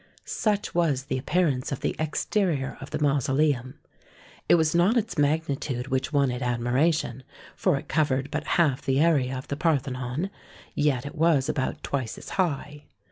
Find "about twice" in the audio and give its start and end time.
11.49-12.17